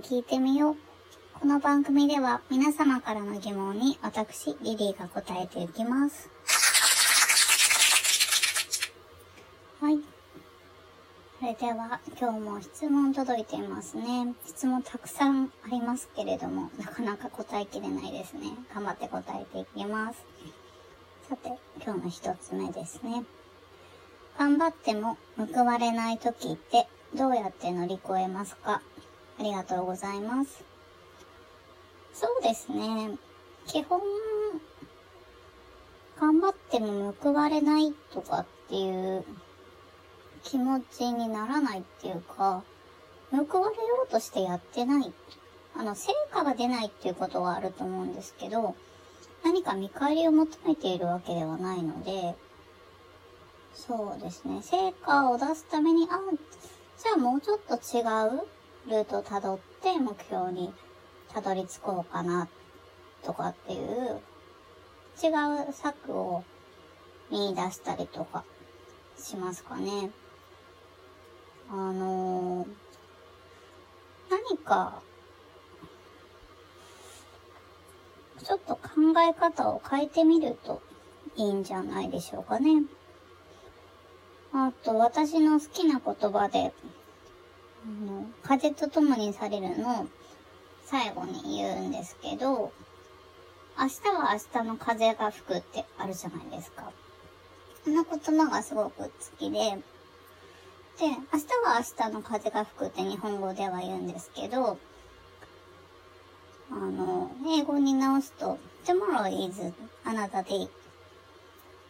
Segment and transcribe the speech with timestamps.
[0.00, 0.76] に聞いてみよう。
[1.38, 6.30] この番組では皆様からの疑問に私、リリーが答えていきます。
[9.78, 9.98] はい。
[11.38, 14.34] それでは今日も質問届いていますね。
[14.46, 18.52] 質問たくさんありますけれども、なかなか答えきれないですね。
[18.74, 20.24] 頑張って答えていきます。
[21.28, 23.24] さて、今日の一つ目ですね。
[24.38, 28.80] 頑張っても報われない時ってどうやって乗り越えますか？
[29.40, 30.62] ありがとうございます。
[32.12, 33.16] そうですね。
[33.66, 34.02] 基本、
[36.20, 39.24] 頑張っても報われないとかっていう
[40.44, 42.62] 気持ちにならないっていうか、
[43.30, 45.10] 報われようとしてやってない。
[45.74, 48.76] あの、成果が出ないっていうことはあると思うんですけど、
[49.42, 52.34] 何か見返りを求めているわけではないので、
[53.72, 54.60] そうですね。
[54.60, 56.20] 成果を出すために、あ、
[57.02, 58.02] じゃあもうちょっと違
[58.42, 58.46] う
[58.90, 60.74] ルートを辿って目標に
[61.32, 62.48] たどり着こうかな、
[63.22, 64.20] とかっていう、
[65.22, 65.28] 違
[65.68, 66.42] う策を
[67.30, 68.44] 見出したりとか
[69.16, 70.10] しますかね。
[71.70, 72.68] あのー、
[74.28, 75.00] 何か、
[78.42, 78.80] ちょっと考
[79.20, 80.82] え方を変えてみると
[81.36, 82.82] いいんじゃないでしょうかね。
[84.52, 86.72] あと、私の好きな言葉で、
[87.84, 90.06] あの、風と共にされるの
[90.84, 92.72] 最後に言うんですけど、
[93.78, 96.92] 明日は明日の風が吹くってあるじゃないですか。
[97.84, 99.58] この言葉がすごく好きで、
[100.98, 104.76] で、明日は明日の風が吹くって日本語では言うんですけど、
[106.70, 109.72] あの、英語に直すと、tomorrow is
[110.04, 110.70] another day っ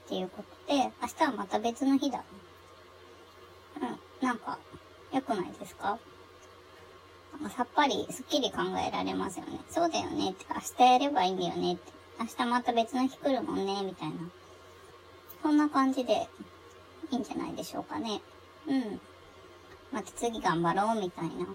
[0.08, 2.22] ていうことで、明日はまた別の日だ。
[3.80, 4.58] うん、なんか、
[5.12, 5.98] 良くないですか？
[7.56, 9.60] さっぱり、すっきり考えられますよね。
[9.70, 14.16] そうだよねって、明日やればいいんだよねって、明日また別の日来るもんね、みたいな。
[15.42, 16.28] そんな感じで、
[17.10, 18.20] いいんじゃないでしょうかね。
[18.68, 19.00] うん。
[19.90, 21.46] また次頑張ろう、みたいな。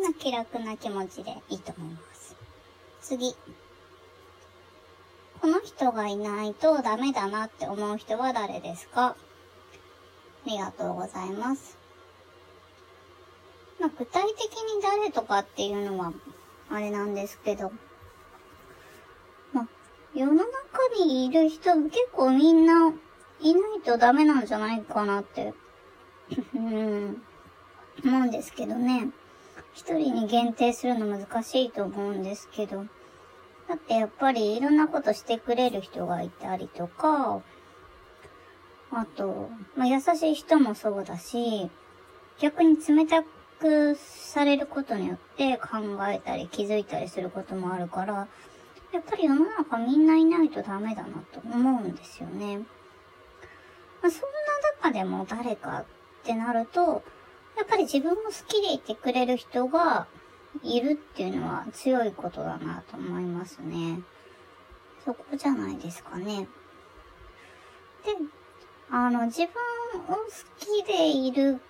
[0.00, 2.36] な気楽な気持ちでいいと思います。
[3.00, 3.34] 次。
[5.40, 9.06] この人がいないとダメだなって思う人は誰ですか？
[9.06, 9.16] あ
[10.46, 11.79] りがとうございます。
[13.80, 16.12] まあ、具体的に誰とかっていうのは、
[16.70, 17.72] あれなんですけど、
[19.52, 19.68] まあ、
[20.14, 20.46] 世の中
[21.04, 22.92] にいる人結構みんな
[23.40, 25.54] いないとダメなんじゃないかなって
[26.54, 27.22] うん、
[28.04, 29.08] 思うんですけどね。
[29.72, 32.84] 一人に限定するの難しいと思うんですけど、
[33.68, 37.40] だってやっぱりいろんなことしてくれる人がいたりとか、
[38.92, 41.70] あと、まあ、優しい人もそうだし、
[42.40, 43.22] 逆に冷た
[43.96, 45.78] されることによって考
[46.08, 48.28] えたり気づいたりすることもあるから、
[48.92, 52.58] やっぱり世の中みんないないとダメだなと思うんですよね。
[54.02, 55.84] まあ、そんな中でも誰かっ
[56.24, 57.02] てなると、
[57.56, 60.06] やっぱり自分も好きでいてくれる人が
[60.62, 64.00] いるっていうのは強いことだなと思いますね。
[65.04, 66.48] そこじゃないですかね。
[68.04, 68.16] で、
[68.90, 70.26] あの、自分を好
[70.58, 71.60] きでいる、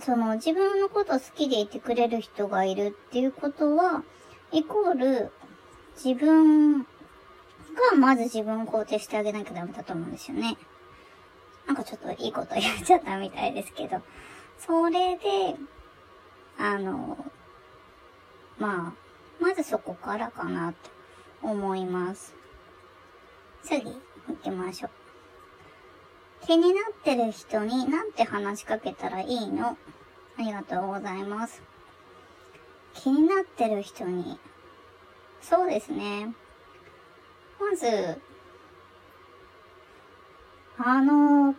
[0.00, 4.02] その自分のこと好きでいてくれる人がいるっていうことは、
[4.52, 5.32] イコール
[6.02, 6.86] 自分が
[7.96, 10.56] まず自分を肯定してあげなきゃダメだと思うんですよね。
[11.66, 14.02] なんかちょっといいこと言っちゃったみたいですけど、
[14.58, 15.56] それで、
[16.58, 17.24] あの、
[18.58, 20.78] まあ、まずそこからかなと
[21.42, 22.34] 思います。
[23.62, 23.82] 次、
[24.28, 25.03] 行きましょう。
[26.46, 29.76] 気になってる人になんて話しかけたらいいの？
[30.38, 31.62] ありがとうございます。
[32.92, 34.38] 気になってる人に、
[35.40, 36.34] そうですね。
[37.60, 38.20] まず、
[40.78, 41.54] あの、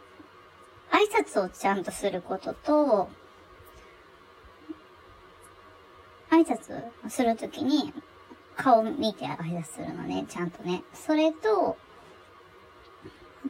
[0.91, 3.09] 挨拶をちゃんとすることと、
[6.29, 7.93] 挨拶するときに
[8.55, 10.83] 顔見て挨拶するのね、ちゃんとね。
[10.93, 11.77] それと、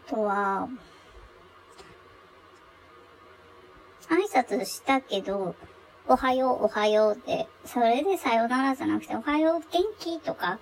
[0.08, 0.70] あとは、
[4.08, 5.56] 挨拶したけど、
[6.08, 10.60] おはよう、おはようって、それでさよならじゃなくて、おはよう、元気とか、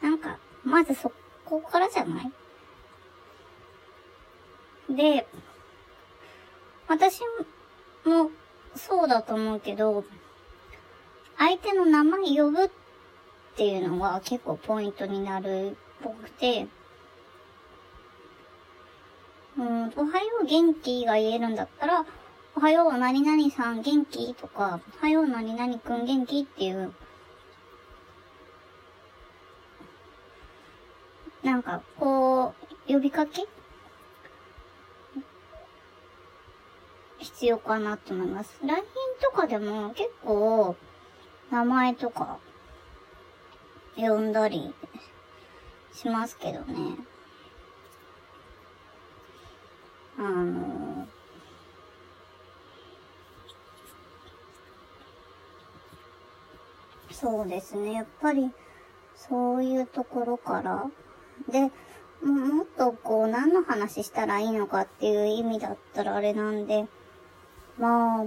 [0.00, 1.12] なんか、まずそ
[1.44, 2.32] こからじゃない？
[4.88, 5.26] で、
[6.88, 7.20] 私
[8.04, 8.30] も
[8.74, 10.04] そうだと思うけど、
[11.38, 12.70] 相手の名前呼ぶっ
[13.56, 16.66] ていうのが結構ポイントになるっぽくて、
[19.56, 22.04] うん、おはよう元気が言えるんだったら、
[22.56, 24.32] おはよう何々さん元気？
[24.34, 26.40] とか、おはよう何々くん元気？
[26.42, 26.92] っていう、
[31.42, 32.54] なんか、こ
[32.88, 33.42] う、呼びかけ？
[37.18, 38.56] 必要かなと思います。
[38.62, 38.82] LINE
[39.20, 40.76] とかでも結構、
[41.50, 42.38] 名前とか、
[43.96, 44.72] 呼んだり
[45.92, 46.98] しますけどね。
[50.16, 50.93] あの
[57.14, 57.92] そうですね。
[57.92, 58.50] やっぱり、
[59.14, 60.90] そういうところから。
[61.48, 61.70] で、
[62.26, 66.86] もっとこう、何の話したらいいのかっていう意味だったらあれなんで、
[67.78, 68.24] まあ、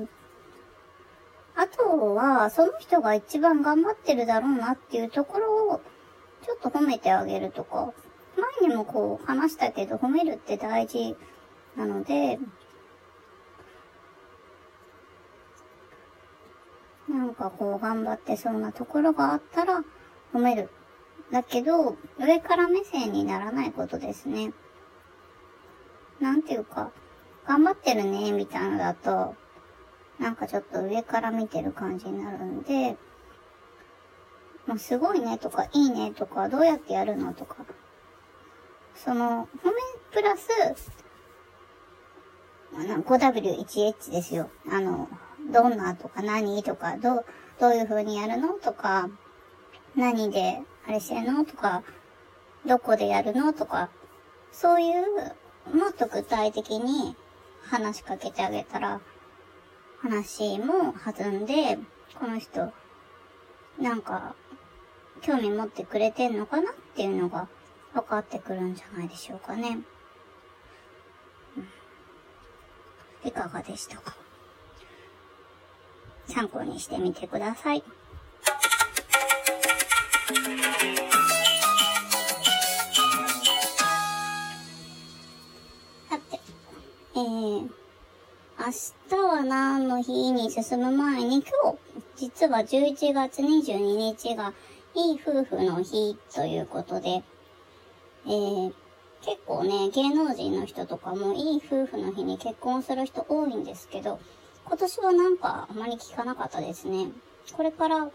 [1.56, 5.82] あとは、その人が一番頑張ってるだろうなっていうところを、
[6.46, 7.94] ちょっと褒めてあげるとか、
[8.62, 11.16] 前にもこう話したけど、褒めるって大事
[11.76, 12.40] なので、
[17.18, 19.84] なんかこう頑張ってそうなところがあったら
[20.34, 20.70] 褒める。
[21.32, 24.54] だけど、上から目線にならないことですね。
[26.20, 26.92] なんていうか、
[27.48, 29.36] 頑張ってるね、みたいなのだと、
[30.20, 32.98] なんかちょっと上から見てる感じになるんで、
[34.68, 37.58] まあ、すごいねとか、いいねとか、どうやってやるのとか、
[38.94, 39.72] その、褒め
[40.12, 40.50] プラス、
[42.74, 44.52] 5W1H ですよ。
[44.72, 45.10] あの、
[45.48, 47.26] どんなとか何とか、ど、
[47.60, 49.10] どういう風にやるのとか、
[49.96, 51.84] 何であれしてんのとか、
[52.66, 53.90] どこでやるのとか、
[54.52, 57.16] そういう、もっと具体的に
[57.64, 59.02] 話しかけてあげたら、
[60.02, 61.80] 話も弾んで、
[62.20, 62.72] この人、
[63.80, 64.36] なんか、
[65.22, 67.48] 興味持ってくれてんのかなっていうのが
[67.94, 69.80] 分かってくるんじゃないでしょうかね。
[73.24, 74.16] いかがでしたか？
[76.28, 77.84] 参考にしてみてください。
[86.10, 86.40] さて、
[87.16, 87.70] えー、明
[89.10, 91.78] 日は何の日に進む前に今日、
[92.18, 94.54] 実は11月22日が
[94.94, 97.24] いい夫婦の日ということで、
[98.26, 98.74] えー、
[99.22, 104.20] 結構ね、芸能人の人とかもいい夫婦の日に結婚する人多いんですけど、
[104.68, 107.08] 今年はなんかあまり聞かなかったですね。
[107.54, 108.10] これから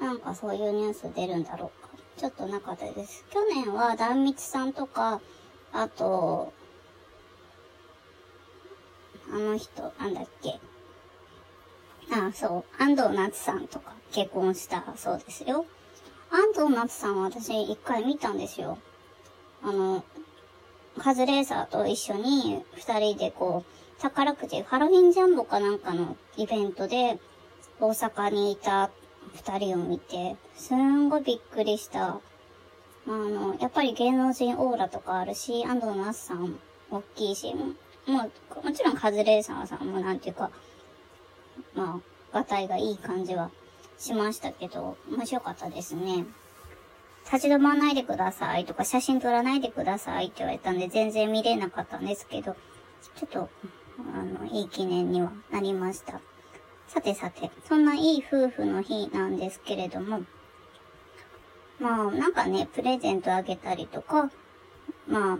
[0.00, 1.90] なんかそういうニュース出るんだろうか。
[2.16, 3.24] ちょっとなかったです。
[3.30, 5.20] 去年は壇蜜さんとか、
[5.72, 6.52] あと、
[9.30, 10.58] あの人、なんだっけ。
[12.14, 12.82] ああ、そう。
[12.82, 15.66] 安藤夏さんとか結婚したそうですよ。
[16.30, 18.78] 安藤夏さんは私一回見たんですよ。
[19.62, 20.02] あの、
[20.98, 27.18] カズレーサーと一緒に二人でこう、宝くじ、ハロウィンジャンボかなんかのイベントで
[27.80, 28.90] 大阪にいた
[29.34, 32.08] 二人を見て、すんごいびっくりした。
[32.14, 32.20] あ、
[33.06, 36.58] の、やっぱり芸能人オーラとかあるし、安藤那須さん
[36.90, 37.54] 大きいし、
[38.06, 38.30] も
[38.62, 40.50] う、もちろんカズレーサーさんもなんていうか、
[41.74, 42.00] ま
[42.32, 43.50] あ、がたいがいい感じは
[43.98, 46.24] しましたけど、面白かったですね。
[47.24, 52.56] 立ち止まらないでくださいとか、写真撮らないでくださいって言われたんで、全然見れなかったんですけど、
[53.16, 53.48] ちょっと、
[54.14, 56.20] あの、いい記念にはなりました。
[56.88, 60.22] さてさて、そんないい夫婦の日なんですけれども、
[61.80, 64.30] まあ、なんかね、プレゼントあげたりとか、
[65.06, 65.38] まあ、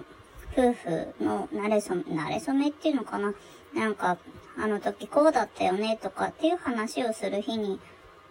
[0.56, 3.34] 夫婦の慣れそめ、慣れそめっていうのかな
[3.74, 4.18] なんか、
[4.58, 7.80] あの時こうだったよねとかっていう話をする日に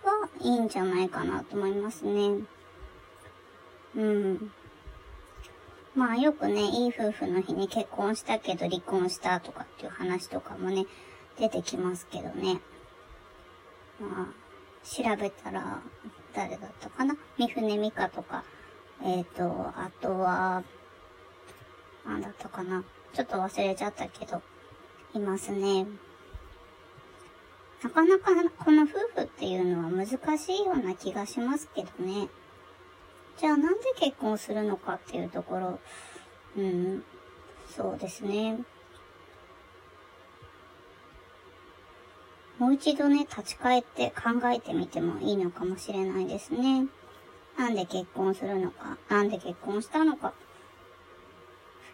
[0.03, 2.43] はいいんじゃないかなと思いますね。
[3.95, 4.51] うん。
[5.93, 10.85] まあよくね、いい夫婦の日に結婚したけど離婚したとかっていう話とかもね、
[11.37, 12.61] 出てきますけどね。
[13.99, 14.33] まあ、
[14.85, 15.81] 調べたら、
[16.33, 17.17] 誰だったかな？
[17.37, 18.43] 三船美香とか、
[19.03, 19.43] えっ、ー、と、
[19.75, 20.63] あとは、
[22.05, 22.83] なんだったかな？
[23.13, 24.41] ちょっと忘れちゃったけど、
[25.13, 25.85] いますね。
[27.83, 28.31] なかなか
[28.63, 30.07] この夫婦っていうのは難
[30.37, 32.29] しいような気がしますけどね。
[33.41, 35.79] じゃあなんで結婚するのかっていうところ、
[36.55, 37.03] うん、
[37.75, 38.59] そうですね。
[42.59, 46.85] もう一度ね、立ち返って考えてみてもいいのかもしれないですね。
[47.57, 50.35] なんで結婚するのか、なんで結婚したのか。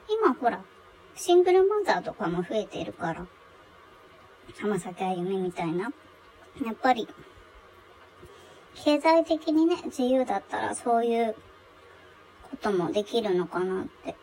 [0.10, 0.62] 今ほら、
[1.16, 3.26] シングルマザーとかも増えているから、
[4.60, 5.94] 浜崎あゆみみたいな。
[6.66, 7.08] やっぱり、
[8.84, 11.36] 経済的にね、自由だったらそういう
[12.50, 14.16] こともできるのかなって。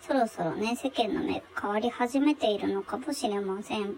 [0.00, 3.96] そろそろね、世間の目が変わり始めているのかもしれません。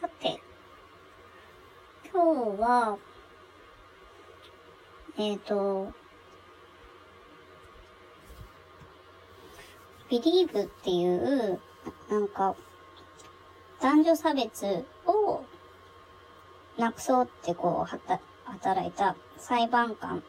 [0.00, 0.40] さて、
[2.12, 2.98] 今日は、
[5.18, 5.92] えっ、ー、と、
[10.08, 11.60] ビリーブっていう、
[12.08, 12.54] なんか、
[13.80, 15.44] 男女差別を
[16.78, 20.22] なくそうってこう、はた、働いた裁判官、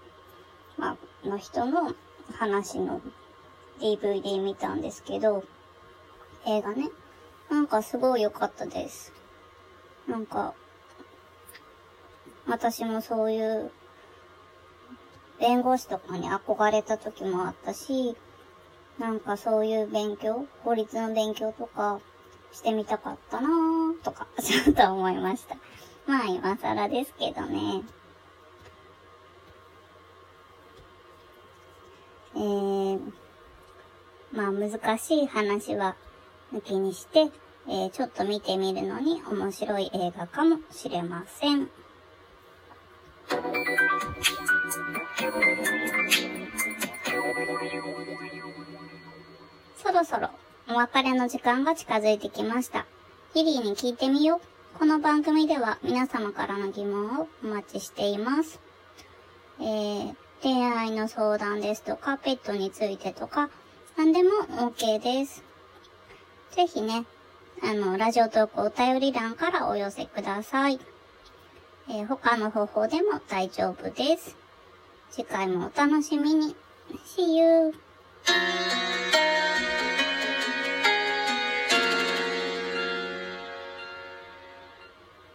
[0.78, 1.94] まあ、の人の
[2.34, 3.02] 話の
[3.80, 5.44] DVD 見たんですけど、
[6.46, 6.90] 映画ね。
[7.50, 9.14] なんかすごい良かったです。
[10.08, 10.54] なんか、
[12.48, 13.72] 私もそういう
[15.40, 18.16] 弁護士とかに憧れた時もあったし、
[19.00, 22.00] なんかそういう勉強、法律の勉強とか
[22.52, 25.56] してみたかったなーとか、 ちょっと思いました。
[26.08, 27.84] まあ今更ですけどね。
[32.36, 33.12] えー、
[34.32, 35.96] まあ難しい話は
[36.54, 37.30] 抜きにして、
[37.68, 41.70] えー、ちょっと見てみるのに面白い映画かもしれません。
[49.88, 50.30] そろそろ
[50.70, 52.86] お別れの時間が近づいてきました。
[53.34, 54.42] リリーに聞いてみよ
[54.76, 54.78] う。
[54.78, 58.60] この番組では皆様からの疑問をお待ちしています。
[59.62, 63.50] えー、恋愛の相談ですとか、ペットについてとか、
[63.96, 64.32] 何でも
[64.72, 65.42] OK です。
[66.52, 67.06] ぜひね、
[67.64, 70.82] あの、ラジオトークお便り欄からお寄せください。
[71.88, 74.36] えー、他の方法でも大丈夫です。
[75.12, 76.58] 次回もお楽しみに。
[77.16, 77.74] See you!